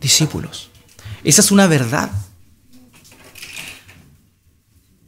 [0.01, 0.71] discípulos.
[1.25, 2.11] Esa es una verdad.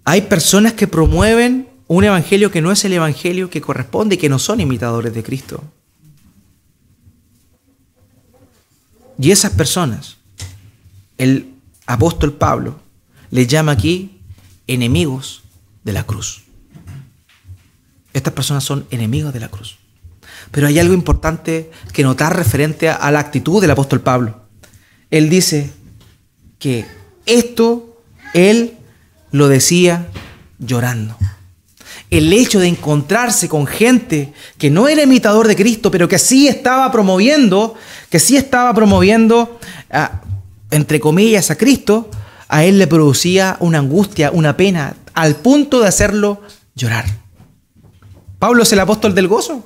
[0.05, 4.29] Hay personas que promueven un evangelio que no es el evangelio que corresponde y que
[4.29, 5.63] no son imitadores de Cristo.
[9.19, 10.17] Y esas personas
[11.19, 11.55] el
[11.87, 12.81] apóstol Pablo
[13.31, 14.21] le llama aquí
[14.67, 15.43] enemigos
[15.85, 16.43] de la cruz.
[18.13, 19.79] Estas personas son enemigos de la cruz.
[20.51, 24.43] Pero hay algo importante que notar referente a la actitud del apóstol Pablo.
[25.11, 25.71] Él dice
[26.59, 26.87] que
[27.27, 27.93] esto
[28.35, 28.77] él
[29.31, 30.09] lo decía
[30.59, 31.17] llorando.
[32.11, 36.47] El hecho de encontrarse con gente que no era imitador de Cristo, pero que sí
[36.49, 37.75] estaba promoviendo,
[38.11, 39.59] que sí estaba promoviendo
[39.91, 40.21] ah,
[40.73, 42.11] entre comillas, a Cristo,
[42.49, 46.41] a él le producía una angustia, una pena, al punto de hacerlo
[46.75, 47.05] llorar.
[48.39, 49.63] Pablo es el apóstol del gozo.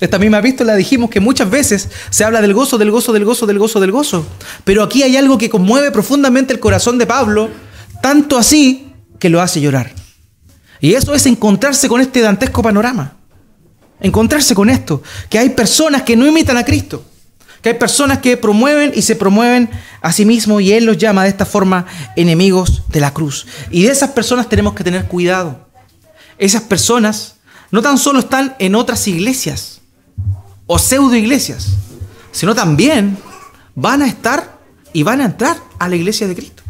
[0.00, 3.46] Esta misma epístola dijimos que muchas veces se habla del gozo, del gozo, del gozo,
[3.46, 4.26] del gozo, del gozo.
[4.64, 7.48] Pero aquí hay algo que conmueve profundamente el corazón de Pablo,
[8.02, 9.92] tanto así que lo hace llorar.
[10.80, 13.16] Y eso es encontrarse con este dantesco panorama.
[14.00, 17.04] Encontrarse con esto, que hay personas que no imitan a Cristo
[17.62, 21.24] que hay personas que promueven y se promueven a sí mismos y Él los llama
[21.24, 23.46] de esta forma enemigos de la cruz.
[23.70, 25.68] Y de esas personas tenemos que tener cuidado.
[26.38, 27.36] Esas personas
[27.70, 29.80] no tan solo están en otras iglesias
[30.66, 31.68] o pseudo iglesias,
[32.30, 33.18] sino también
[33.74, 34.58] van a estar
[34.92, 36.62] y van a entrar a la iglesia de Cristo.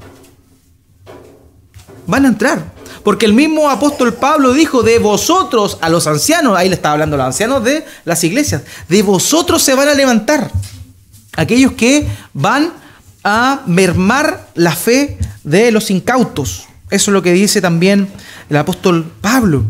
[2.07, 2.79] Van a entrar.
[3.05, 7.15] Porque el mismo apóstol Pablo dijo, de vosotros a los ancianos, ahí le estaba hablando
[7.17, 10.51] a los ancianos de las iglesias, de vosotros se van a levantar
[11.39, 12.73] aquellos que van
[13.23, 16.67] a mermar la fe de los incautos.
[16.91, 18.09] Eso es lo que dice también
[18.51, 19.65] el apóstol Pablo.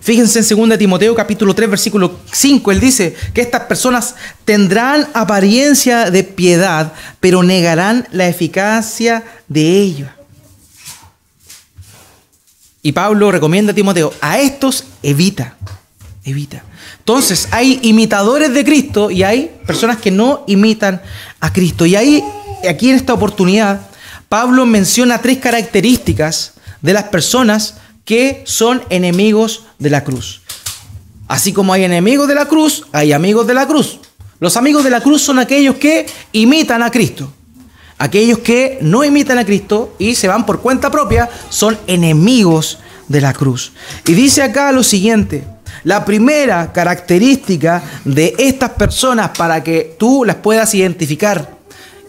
[0.00, 4.14] Fíjense en 2 Timoteo capítulo 3 versículo 5, él dice que estas personas
[4.44, 10.14] tendrán apariencia de piedad, pero negarán la eficacia de ella.
[12.82, 15.56] Y Pablo recomienda a Timoteo, a estos evita,
[16.22, 16.62] evita.
[17.04, 21.02] Entonces, hay imitadores de Cristo y hay personas que no imitan
[21.38, 21.84] a Cristo.
[21.84, 22.24] Y ahí,
[22.66, 23.82] aquí en esta oportunidad,
[24.30, 27.74] Pablo menciona tres características de las personas
[28.06, 30.40] que son enemigos de la cruz.
[31.28, 34.00] Así como hay enemigos de la cruz, hay amigos de la cruz.
[34.40, 37.30] Los amigos de la cruz son aquellos que imitan a Cristo.
[37.98, 43.20] Aquellos que no imitan a Cristo y se van por cuenta propia son enemigos de
[43.20, 43.72] la cruz.
[44.06, 45.44] Y dice acá lo siguiente,
[45.84, 51.56] la primera característica de estas personas para que tú las puedas identificar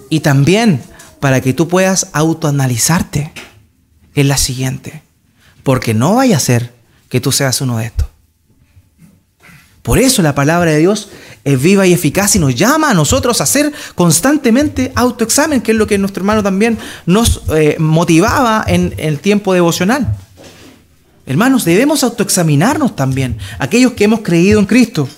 [0.10, 0.82] y también
[1.20, 3.32] para que tú puedas autoanalizarte
[4.14, 5.04] es la siguiente.
[5.64, 6.74] Porque no vaya a ser
[7.10, 8.08] que tú seas uno de estos.
[9.82, 11.10] Por eso la palabra de Dios
[11.44, 15.78] es viva y eficaz y nos llama a nosotros a hacer constantemente autoexamen, que es
[15.78, 20.18] lo que nuestro hermano también nos eh, motivaba en el tiempo devocional.
[21.26, 25.10] Hermanos, debemos autoexaminarnos también, aquellos que hemos creído en Cristo.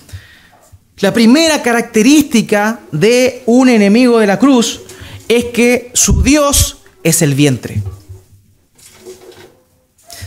[1.00, 4.80] La primera característica de un enemigo de la cruz
[5.28, 7.82] es que su Dios es el vientre.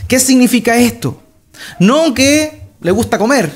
[0.08, 1.20] ¿Qué significa esto?
[1.78, 3.52] No que le gusta comer.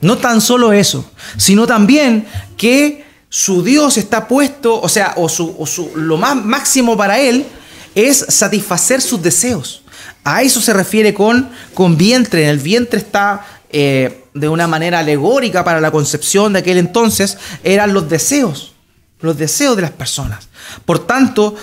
[0.00, 5.90] No tan solo eso, sino también que su Dios está puesto, o sea, o, su,
[5.94, 7.46] lo más máximo para él
[7.94, 9.79] es satisfacer sus deseos.
[10.24, 12.44] A eso se refiere con, con vientre.
[12.44, 17.38] En el vientre está eh, de una manera alegórica para la concepción de aquel entonces,
[17.64, 18.74] eran los deseos,
[19.20, 20.48] los deseos de las personas.
[20.84, 21.56] Por tanto,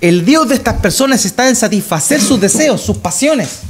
[0.00, 3.60] el Dios de estas personas está en satisfacer sus deseos, sus pasiones.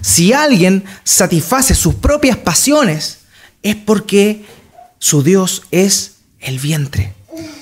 [0.00, 3.18] Si alguien satisface sus propias pasiones,
[3.62, 4.44] es porque
[4.98, 7.14] su Dios es el vientre.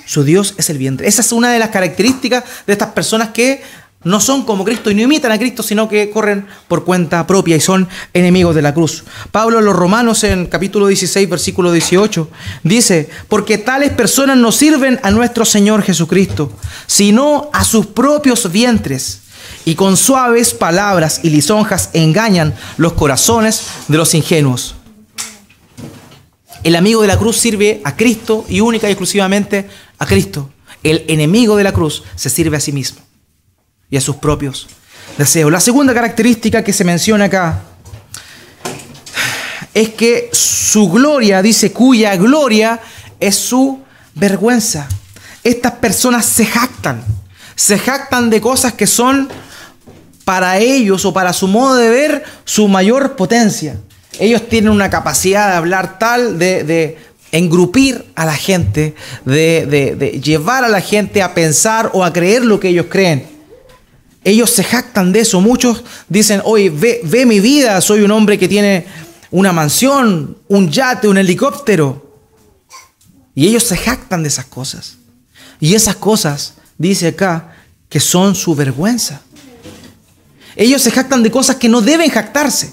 [0.07, 1.07] Su Dios es el vientre.
[1.07, 3.63] Esa es una de las características de estas personas que
[4.03, 7.57] no son como Cristo y no imitan a Cristo, sino que corren por cuenta propia
[7.57, 9.05] y son enemigos de la cruz.
[9.31, 12.29] Pablo a los Romanos en capítulo 16, versículo 18,
[12.63, 16.51] dice, porque tales personas no sirven a nuestro Señor Jesucristo,
[16.87, 19.21] sino a sus propios vientres,
[19.67, 24.77] y con suaves palabras y lisonjas engañan los corazones de los ingenuos.
[26.63, 30.51] El amigo de la cruz sirve a Cristo y única y exclusivamente a Cristo.
[30.83, 33.10] El enemigo de la cruz se sirve a sí mismo
[33.91, 34.69] y a sus propios
[35.19, 35.51] deseos.
[35.51, 37.63] La segunda característica que se menciona acá
[39.75, 42.81] es que su gloria, dice, cuya gloria
[43.19, 43.81] es su
[44.15, 44.89] vergüenza.
[45.43, 47.03] Estas personas se jactan,
[47.55, 49.29] se jactan de cosas que son
[50.25, 53.77] para ellos o para su modo de ver su mayor potencia.
[54.19, 56.99] Ellos tienen una capacidad de hablar tal, de,
[57.33, 59.65] engrupir a la gente, de,
[59.97, 63.30] de llevar a la gente a pensar o a creer lo que ellos creen.
[64.23, 65.41] Ellos se jactan de eso.
[65.41, 68.87] Muchos dicen, oye, ve, ve mi vida, soy un hombre que tiene
[69.31, 72.11] una mansión, un yate, un helicóptero.
[73.35, 74.97] Y ellos se jactan de esas cosas.
[75.59, 77.55] Y esas cosas, dice acá,
[77.89, 79.23] que son su vergüenza.
[80.57, 82.73] Ellos se jactan de cosas que no deben jactarse.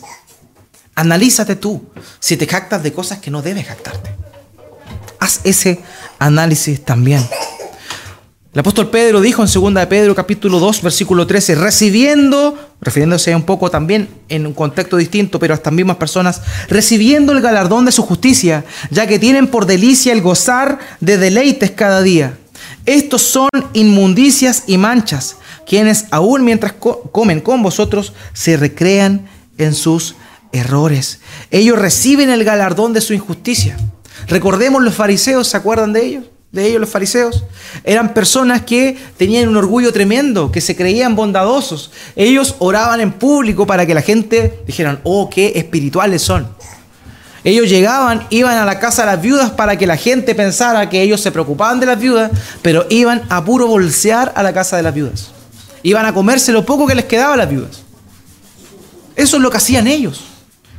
[0.95, 1.87] Analízate tú
[2.19, 4.15] si te jactas de cosas que no debes jactarte.
[5.19, 5.79] Haz ese
[6.19, 7.25] análisis también.
[8.57, 13.43] El apóstol Pedro dijo en 2 de Pedro capítulo 2 versículo 13, recibiendo, refiriéndose un
[13.43, 17.91] poco también en un contexto distinto, pero a estas mismas personas, recibiendo el galardón de
[17.91, 22.35] su justicia, ya que tienen por delicia el gozar de deleites cada día.
[22.87, 25.35] Estos son inmundicias y manchas,
[25.67, 26.73] quienes aún mientras
[27.11, 29.27] comen con vosotros se recrean
[29.59, 30.15] en sus
[30.51, 31.19] errores.
[31.51, 33.77] Ellos reciben el galardón de su injusticia.
[34.27, 36.23] Recordemos los fariseos, ¿se acuerdan de ellos?
[36.57, 37.43] De ellos, los fariseos,
[37.83, 41.91] eran personas que tenían un orgullo tremendo, que se creían bondadosos.
[42.15, 46.47] Ellos oraban en público para que la gente dijeran, oh, qué espirituales son.
[47.43, 51.01] Ellos llegaban, iban a la casa de las viudas para que la gente pensara que
[51.01, 54.83] ellos se preocupaban de las viudas, pero iban a puro bolsear a la casa de
[54.83, 55.31] las viudas.
[55.83, 57.83] Iban a comerse lo poco que les quedaba a las viudas.
[59.15, 60.25] Eso es lo que hacían ellos.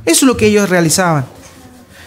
[0.05, 1.25] Eso es lo que ellos realizaban.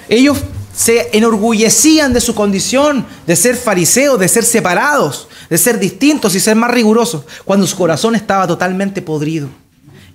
[0.09, 0.39] Ellos
[0.75, 6.41] se enorgullecían de su condición de ser fariseos, de ser separados, de ser distintos y
[6.41, 9.49] ser más rigurosos, cuando su corazón estaba totalmente podrido.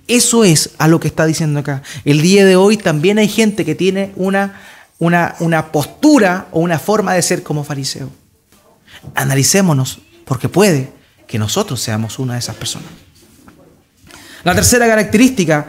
[0.08, 1.82] Eso es a lo que está diciendo acá.
[2.04, 4.60] El día de hoy también hay gente que tiene una,
[4.98, 8.08] una, una postura o una forma de ser como fariseo.
[9.14, 10.92] Analicémonos, porque puede
[11.26, 12.88] que nosotros seamos una de esas personas.
[14.44, 15.66] La tercera característica,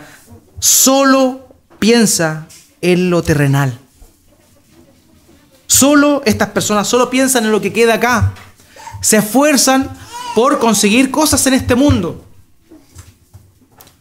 [0.59, 1.49] solo
[1.79, 2.47] piensa
[2.81, 3.77] en lo terrenal.
[5.69, 8.33] Solo estas personas solo piensan en lo que queda acá.
[9.01, 9.95] Se esfuerzan
[10.33, 12.25] por conseguir cosas en este mundo.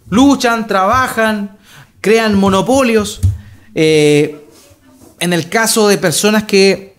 [0.08, 1.58] Luchan, trabajan,
[2.00, 3.20] crean monopolios.
[3.74, 4.48] Eh,
[5.20, 6.96] en el caso de personas que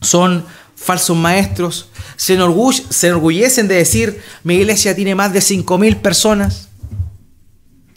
[0.00, 0.44] son
[0.76, 6.68] falsos maestros, se, enorgullecen de decir, mi iglesia tiene más de 5.000 personas.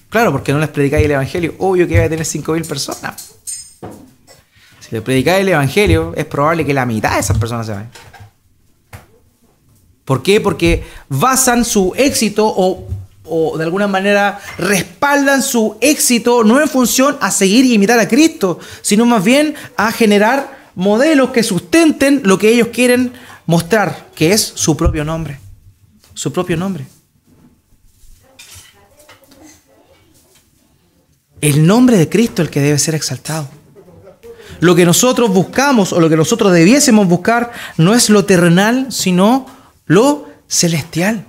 [0.10, 1.54] Claro, porque no les predicáis el Evangelio.
[1.60, 3.36] Obvio que va a tener 5.000 personas
[4.92, 7.89] le predicar el Evangelio, es probable que la mitad de esas personas se vayan.
[10.06, 10.42] ¿Por qué?
[10.42, 12.88] Porque basan su éxito o,
[13.24, 18.08] o, de alguna manera respaldan su éxito no en función a seguir y imitar a
[18.10, 23.14] Cristo, sino más bien a generar modelos que sustenten lo que ellos quieren
[23.46, 25.39] mostrar, que es su propio nombre.
[26.14, 26.86] Su propio nombre.
[31.39, 33.61] El nombre de Cristo es el que debe ser exaltado.
[34.62, 39.47] Lo que nosotros buscamos o lo que nosotros debiésemos buscar no es lo terrenal, sino
[39.88, 41.26] lo celestial.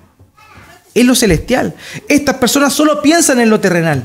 [0.95, 1.75] Es lo celestial.
[2.09, 4.05] Estas personas solo piensan en lo terrenal.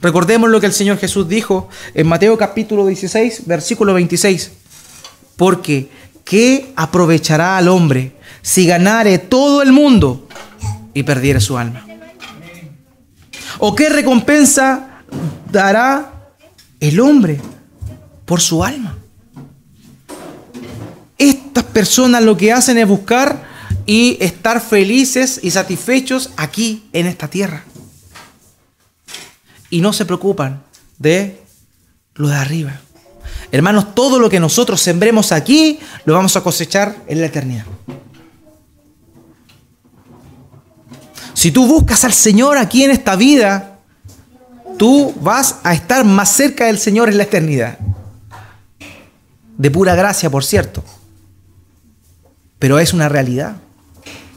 [0.00, 4.52] Recordemos lo que el Señor Jesús dijo en Mateo capítulo 16, versículo 26.
[5.36, 5.90] Porque,
[6.24, 10.28] ¿qué aprovechará al hombre si ganare todo el mundo
[10.94, 11.84] y perdiere su alma?
[13.58, 15.02] ¿O qué recompensa
[15.50, 16.30] dará
[16.78, 17.40] el hombre
[18.26, 18.98] por su alma?
[21.16, 23.46] Estas personas lo que hacen es buscar
[23.86, 27.64] y estar felices y satisfechos aquí en esta tierra.
[29.70, 30.62] Y no se preocupan
[30.98, 31.40] de
[32.14, 32.80] lo de arriba.
[33.52, 37.64] Hermanos, todo lo que nosotros sembremos aquí lo vamos a cosechar en la eternidad.
[41.32, 43.78] Si tú buscas al Señor aquí en esta vida,
[44.78, 47.78] tú vas a estar más cerca del Señor en la eternidad.
[49.56, 50.84] De pura gracia, por cierto.
[52.58, 53.56] Pero es una realidad.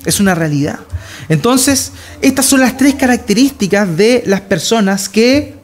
[0.06, 0.80] Es una realidad.
[1.28, 1.92] Entonces,
[2.22, 5.60] estas son las tres características de las personas que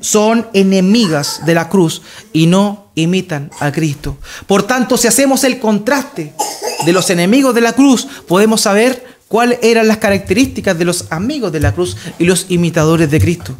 [0.00, 4.18] son enemigas de la cruz y no imitan a Cristo.
[4.46, 6.34] Por tanto, si hacemos el contraste
[6.84, 11.52] de los enemigos de la cruz, podemos saber cuáles eran las características de los amigos
[11.52, 13.54] de la cruz y los imitadores de Cristo.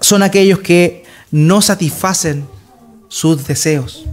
[0.00, 2.46] Son aquellos que no satisfacen
[3.10, 4.06] sus deseos.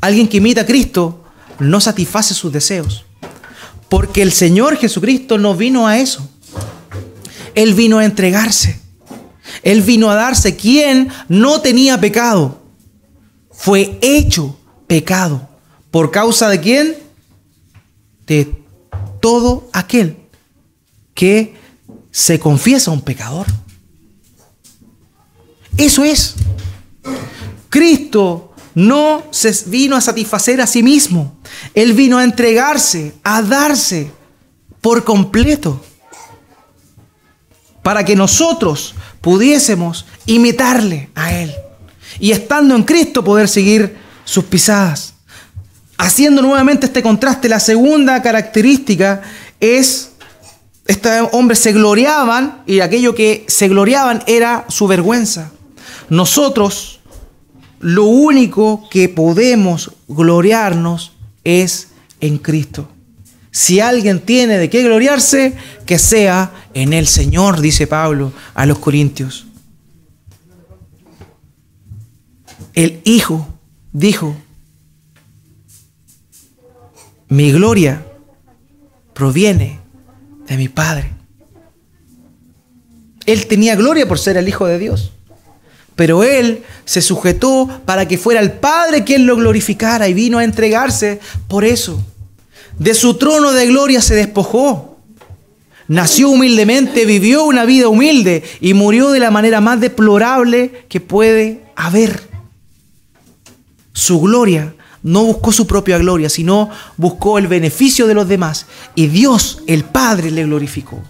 [0.00, 1.24] Alguien que imita a Cristo
[1.58, 3.04] no satisface sus deseos.
[3.88, 6.28] Porque el Señor Jesucristo no vino a eso.
[7.54, 8.80] Él vino a entregarse.
[9.62, 12.62] Él vino a darse quien no tenía pecado.
[13.50, 15.48] Fue hecho pecado.
[15.90, 16.96] ¿Por causa de quién?
[18.26, 18.54] De
[19.20, 20.16] todo aquel
[21.14, 21.54] que
[22.10, 23.46] se confiesa un pecador.
[25.76, 26.34] Eso es.
[27.72, 31.38] Cristo no se vino a satisfacer a sí mismo.
[31.72, 34.10] Él vino a entregarse, a darse
[34.82, 35.82] por completo.
[37.82, 41.54] Para que nosotros pudiésemos imitarle a Él.
[42.20, 43.96] Y estando en Cristo poder seguir
[44.26, 45.14] sus pisadas.
[45.96, 49.22] Haciendo nuevamente este contraste, la segunda característica
[49.60, 50.10] es,
[50.86, 55.52] estos hombres se gloriaban y aquello que se gloriaban era su vergüenza.
[56.10, 56.98] Nosotros
[57.82, 61.12] lo único que podemos gloriarnos
[61.44, 61.88] es
[62.20, 62.88] en Cristo.
[63.50, 65.54] Si alguien tiene de qué gloriarse,
[65.84, 69.46] que sea en el Señor, dice Pablo a los Corintios.
[72.72, 73.46] El Hijo
[73.92, 74.34] dijo,
[77.28, 78.06] mi gloria
[79.12, 79.80] proviene
[80.46, 81.10] de mi Padre.
[83.26, 85.11] Él tenía gloria por ser el Hijo de Dios.
[85.96, 90.44] Pero Él se sujetó para que fuera el Padre quien lo glorificara y vino a
[90.44, 92.02] entregarse por eso.
[92.78, 94.96] De su trono de gloria se despojó.
[95.88, 101.64] Nació humildemente, vivió una vida humilde y murió de la manera más deplorable que puede
[101.76, 102.22] haber.
[103.92, 108.66] Su gloria no buscó su propia gloria, sino buscó el beneficio de los demás.
[108.94, 111.02] Y Dios, el Padre, le glorificó.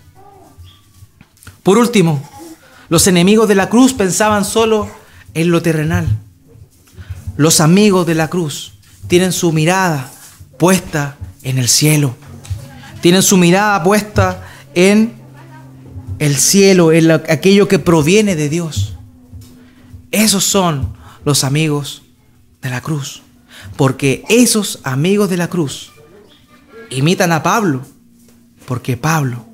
[1.62, 2.28] Por último,
[2.88, 4.88] los enemigos de la cruz pensaban solo
[5.34, 6.06] en lo terrenal.
[7.36, 8.74] Los amigos de la cruz
[9.08, 10.10] tienen su mirada
[10.58, 12.14] puesta en el cielo.
[13.00, 15.14] Tienen su mirada puesta en
[16.18, 18.94] el cielo, en aquello que proviene de Dios.
[20.10, 20.92] Esos son
[21.24, 22.02] los amigos
[22.60, 23.22] de la cruz.
[23.76, 25.90] Porque esos amigos de la cruz
[26.90, 27.82] imitan a Pablo,
[28.66, 29.44] porque Pablo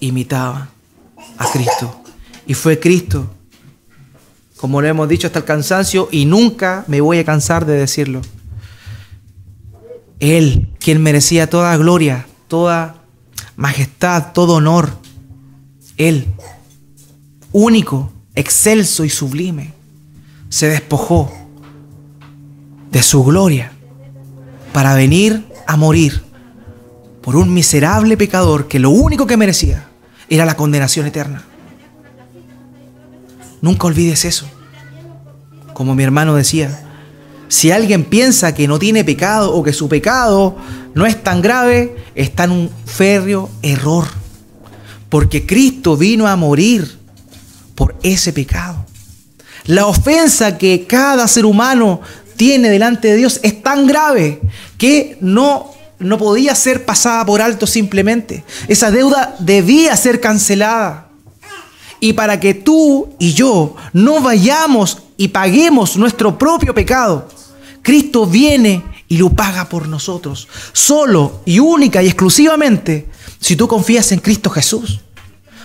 [0.00, 0.68] imitaba
[1.38, 2.03] a Cristo.
[2.46, 3.30] Y fue Cristo,
[4.56, 8.20] como lo hemos dicho hasta el cansancio, y nunca me voy a cansar de decirlo.
[10.20, 13.02] Él, quien merecía toda gloria, toda
[13.56, 14.90] majestad, todo honor.
[15.96, 16.26] Él,
[17.52, 19.72] único, excelso y sublime,
[20.48, 21.32] se despojó
[22.90, 23.72] de su gloria
[24.72, 26.22] para venir a morir
[27.22, 29.88] por un miserable pecador que lo único que merecía
[30.28, 31.44] era la condenación eterna.
[33.64, 34.46] Nunca olvides eso.
[35.72, 36.84] Como mi hermano decía,
[37.48, 40.54] si alguien piensa que no tiene pecado o que su pecado
[40.94, 44.04] no es tan grave, está en un férreo error.
[45.08, 46.98] Porque Cristo vino a morir
[47.74, 48.84] por ese pecado.
[49.64, 52.02] La ofensa que cada ser humano
[52.36, 54.42] tiene delante de Dios es tan grave
[54.76, 58.44] que no, no podía ser pasada por alto simplemente.
[58.68, 61.03] Esa deuda debía ser cancelada.
[62.04, 67.30] Y para que tú y yo no vayamos y paguemos nuestro propio pecado,
[67.80, 70.46] Cristo viene y lo paga por nosotros.
[70.74, 73.08] Solo y única y exclusivamente
[73.40, 75.00] si tú confías en Cristo Jesús.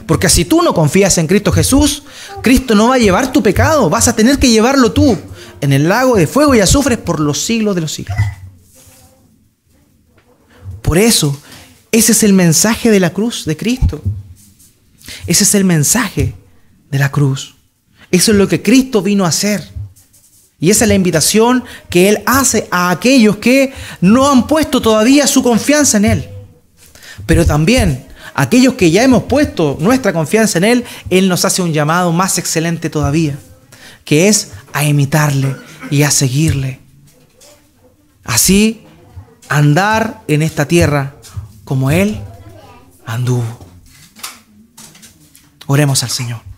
[0.08, 2.04] Porque si tú no confías en Cristo Jesús,
[2.42, 5.18] Cristo no va a llevar tu pecado, vas a tener que llevarlo tú
[5.60, 8.18] en el lago de fuego y azufre por los siglos de los siglos.
[10.82, 11.38] Por eso,
[11.92, 14.02] ese es el mensaje de la cruz de Cristo.
[15.28, 16.34] Ese es el mensaje
[16.90, 17.56] de la cruz.
[18.12, 19.64] Eso es lo que Cristo vino a hacer.
[20.60, 25.26] Y esa es la invitación que Él hace a aquellos que no han puesto todavía
[25.28, 26.30] su confianza en Él.
[27.26, 31.72] Pero también aquellos que ya hemos puesto nuestra confianza en Él, Él nos hace un
[31.72, 33.38] llamado más excelente todavía,
[34.04, 35.56] que es a imitarle
[35.90, 36.80] y a seguirle.
[38.26, 38.86] Así,
[39.48, 41.16] andar en esta tierra
[41.64, 42.20] como Él
[43.06, 43.69] anduvo.
[45.72, 46.49] Oremos al Señor.